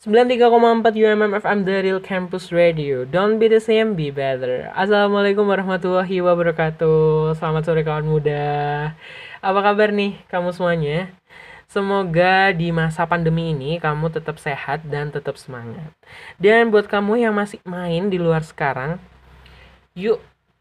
[0.00, 3.04] 93,4 UMM FM The Real Campus Radio.
[3.04, 4.72] Don't be the same, be better.
[4.72, 7.36] Assalamualaikum warahmatullahi wabarakatuh.
[7.36, 8.96] Selamat sore kawan muda.
[9.44, 11.12] Apa kabar nih kamu semuanya?
[11.68, 15.92] Semoga di masa pandemi ini kamu tetap sehat dan tetap semangat.
[16.40, 18.96] Dan buat kamu yang masih main di luar sekarang
[19.92, 20.16] Yuk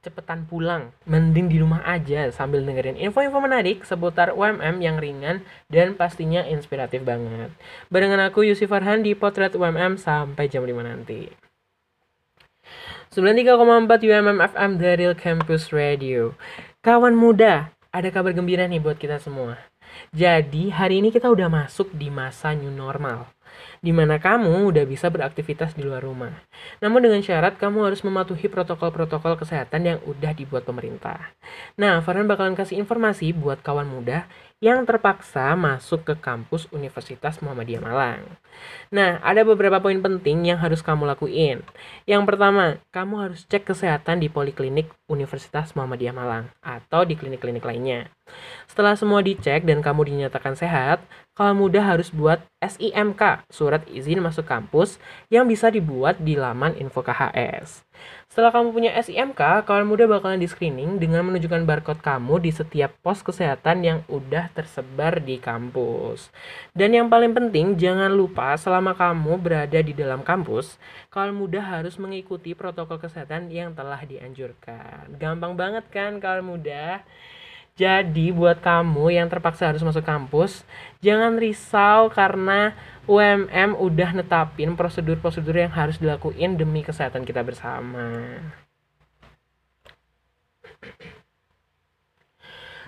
[0.09, 5.93] cepetan pulang, mending di rumah aja sambil dengerin info-info menarik seputar UMM yang ringan dan
[5.93, 7.53] pastinya inspiratif banget.
[7.93, 11.29] Barengan aku Yusuf Farhan di Potret UMM sampai jam 5 nanti.
[13.13, 16.33] 93,4 UMM FM The Real Campus Radio.
[16.81, 19.61] Kawan muda, ada kabar gembira nih buat kita semua.
[20.13, 23.29] Jadi hari ini kita udah masuk di masa new normal
[23.79, 26.33] di mana kamu udah bisa beraktivitas di luar rumah.
[26.83, 31.31] Namun dengan syarat kamu harus mematuhi protokol-protokol kesehatan yang udah dibuat pemerintah.
[31.79, 34.27] Nah, Farhan bakalan kasih informasi buat kawan muda
[34.59, 38.27] yang terpaksa masuk ke kampus Universitas Muhammadiyah Malang.
[38.91, 41.63] Nah, ada beberapa poin penting yang harus kamu lakuin.
[42.03, 48.11] Yang pertama, kamu harus cek kesehatan di poliklinik Universitas Muhammadiyah Malang atau di klinik-klinik lainnya.
[48.67, 50.99] Setelah semua dicek dan kamu dinyatakan sehat,
[51.39, 54.99] kawan muda harus buat SIMK, surat izin masuk kampus,
[55.31, 57.87] yang bisa dibuat di laman info KHS.
[58.29, 62.93] Setelah kamu punya SIMK, kawan muda bakalan di screening dengan menunjukkan barcode kamu di setiap
[63.01, 66.29] pos kesehatan yang udah tersebar di kampus.
[66.77, 70.77] Dan yang paling penting, jangan lupa selama kamu berada di dalam kampus,
[71.09, 75.17] kawan muda harus mengikuti protokol kesehatan yang telah dianjurkan.
[75.17, 77.01] Gampang banget kan kawan muda?
[77.79, 80.67] Jadi buat kamu yang terpaksa harus masuk kampus,
[80.99, 82.75] jangan risau karena
[83.07, 88.35] UMM udah netapin prosedur-prosedur yang harus dilakuin demi kesehatan kita bersama.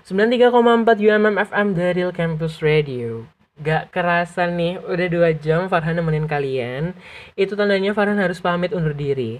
[0.04, 0.52] 93,4
[1.00, 3.32] UMM FM Real Campus Radio.
[3.62, 6.98] Gak kerasa nih, udah dua jam Farhan nemenin kalian.
[7.38, 9.38] Itu tandanya Farhan harus pamit undur diri.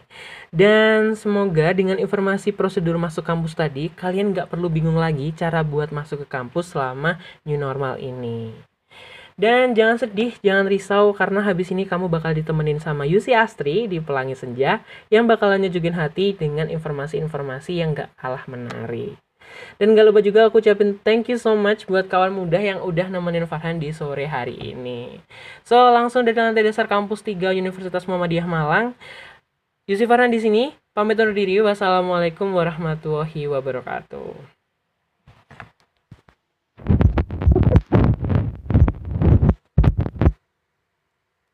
[0.54, 5.90] Dan semoga dengan informasi prosedur masuk kampus tadi, kalian gak perlu bingung lagi cara buat
[5.90, 7.18] masuk ke kampus selama
[7.50, 8.54] new normal ini.
[9.42, 13.98] Dan jangan sedih, jangan risau karena habis ini kamu bakal ditemenin sama Yusi Astri di
[13.98, 19.18] Pelangi Senja yang bakalan nyejugin hati dengan informasi-informasi yang gak kalah menarik.
[19.82, 23.10] Dan gak lupa juga aku ucapin thank you so much buat kawan muda yang udah
[23.10, 25.22] nemenin Farhan di sore hari ini.
[25.66, 28.94] So, langsung dari lantai dasar kampus 3 Universitas Muhammadiyah Malang.
[29.90, 30.64] Yusuf Farhan di sini.
[30.92, 31.58] Pamit undur diri.
[31.64, 34.61] Wassalamualaikum warahmatullahi wabarakatuh.